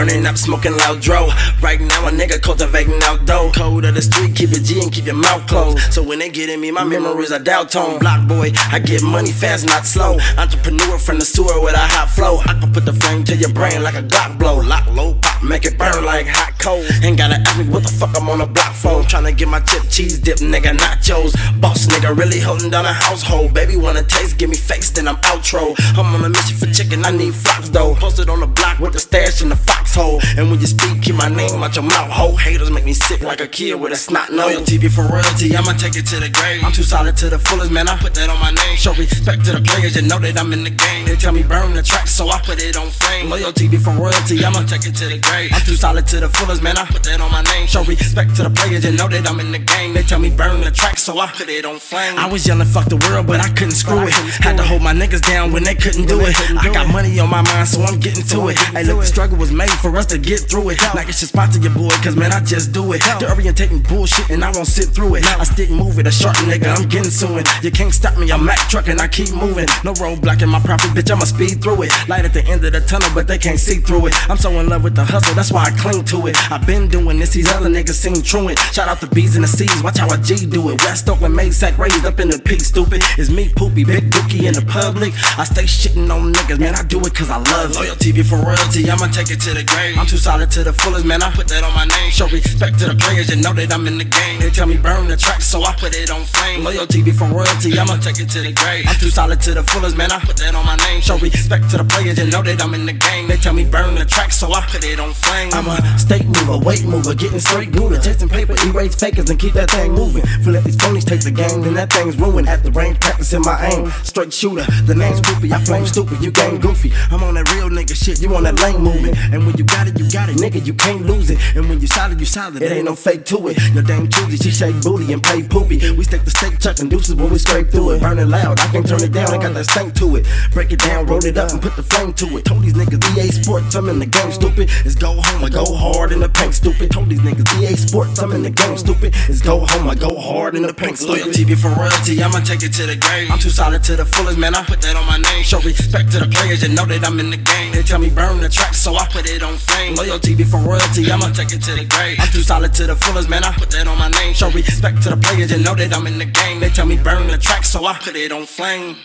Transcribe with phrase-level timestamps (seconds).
[0.00, 1.28] burning up, smoking loud dro.
[1.60, 3.52] Right now, a nigga cultivating outdoor.
[3.52, 5.92] Code of the street, keep it G and keep your mouth closed.
[5.92, 7.98] So when they get in me, my memories are dial tone.
[7.98, 10.18] Block boy, I get money fast, not slow.
[10.38, 12.38] Entrepreneur from the sewer with a hot flow.
[12.38, 14.60] I can put the flame to your brain like a Glock blow.
[14.60, 16.82] Lock low, pop, make it burn like hot coal.
[17.02, 19.04] Ain't gotta ask me what the fuck I'm on a block phone.
[19.04, 21.36] Tryna get my chip cheese dip, nigga, nachos.
[21.60, 23.52] Boss nigga, really holding down a household.
[23.52, 25.74] Baby wanna taste, give me face, then I'm outro.
[25.98, 27.94] I'm on a mission for chicken, I need flocks though.
[27.96, 29.56] Posted on the block with the stash and the
[29.96, 32.36] And when you speak, keep my name out your mouth, ho.
[32.36, 34.54] Haters make me sick like a kid with a snot nose.
[34.54, 36.62] Loyalty before royalty, I'ma take it to the grave.
[36.62, 37.88] I'm too solid to the fullest, man.
[37.88, 38.76] I put that on my name.
[38.76, 41.06] Show respect to the players, you know that I'm in the game.
[41.06, 43.28] They tell me burn the track, so I put it on flame.
[43.28, 45.50] Loyalty before royalty, I'ma take it to the grave.
[45.52, 46.78] I'm too solid to the fullest, man.
[46.78, 47.66] I put that on my name.
[47.66, 49.94] Show respect to the players, you know that I'm in the game.
[49.94, 52.16] They tell me burn the track, so I put it on flame.
[52.16, 54.14] I was yelling fuck the world, but I couldn't screw it.
[54.38, 56.36] Had to hold my niggas down when they couldn't do it.
[56.62, 58.58] I got money on my mind, so I'm getting to it.
[58.70, 60.78] Hey, look, the struggle was made for us to get through it.
[60.94, 63.00] Like it should sponsor your boy, cause man, I just do it.
[63.18, 65.24] The orientating bullshit, and I won't sit through it.
[65.24, 67.48] I stick move it, a sharp nigga, I'm getting to it.
[67.64, 69.66] You can't stop me, I'm Mack truck and I keep moving.
[69.84, 71.92] No roadblock in my profit, bitch, I'ma speed through it.
[72.08, 74.30] Light at the end of the tunnel, but they can't see through it.
[74.30, 76.36] I'm so in love with the hustle, that's why I cling to it.
[76.50, 78.58] I've been doing this, these other niggas seem truant.
[78.72, 80.80] Shout out the B's and the C's, watch how I G do it.
[80.80, 83.02] West Oakland, Maysack, raised up in the P, stupid.
[83.16, 85.12] It's me, poopy, big dookie in the public.
[85.38, 88.90] I stay shitting on niggas, man, I do it cause I love loyalty before royalty.
[88.90, 91.62] I'ma take it to the I'm too solid to the fullest, man, I put that
[91.62, 92.10] on my name.
[92.10, 94.40] Show respect to the players, you know that I'm in the game.
[94.40, 96.64] They tell me burn the track, so I put it on flame.
[96.64, 98.86] Loyalty before royalty, I'ma take it to the grave.
[98.88, 101.00] I'm too solid to the fullest, man, I put that on my name.
[101.00, 103.28] Show respect to the players, you know that I'm in the game.
[103.28, 105.50] They tell me burn the track, so I put it on flame.
[105.52, 108.00] I'm a state mover, weight mover, getting straight Buddha.
[108.00, 110.26] Chasing paper, erase fakers, and keep that thing moving.
[110.42, 112.48] Feel let these phonies take the game, then that thing's ruined.
[112.48, 113.90] At the range, practicing my aim.
[114.02, 116.92] Straight shooter, the name's Poopy, I flame stupid, you game goofy.
[117.10, 119.16] I'm on that real nigga shit, you on that lane movement.
[119.32, 121.38] And when you got it, you got it, nigga, you can't lose it.
[121.54, 123.58] And when you solid, you solid, it ain't no fake to it.
[123.74, 125.92] Your dame choosy, she shake booty and play poopy.
[125.92, 128.00] We stick the steak chuck and deuces when we scrape through it.
[128.00, 130.26] Burning loud, I can turn it down, I got that stank to it.
[130.52, 132.46] Break it down, roll it up, and put the flame to it.
[132.46, 134.70] Told these niggas EA Sports, I'm in the game, stupid.
[134.86, 136.90] It's go home, I go hard in the paint, stupid.
[136.90, 139.12] Told these niggas EA Sports, I'm in the game, stupid.
[139.28, 141.20] It's go home, I go hard in the paint, stupid.
[141.20, 143.30] Loyalty before royalty, I'ma take it to the game.
[143.30, 144.54] I'm too solid to the fullest, man.
[144.54, 145.44] I put that on my name.
[145.44, 147.72] Show respect to the players, you know that I'm in the game.
[147.72, 149.94] They tell me burn the track, so I put it on flame.
[149.94, 152.18] Loyalty before royalty, I'ma take it to the grave.
[152.20, 153.44] I'm too solid to the fullest, man.
[153.44, 154.34] I put that on my name.
[154.34, 156.60] Show respect to the players, you know that I'm in the game.
[156.60, 158.96] They tell me burn the track, so I put it on flame.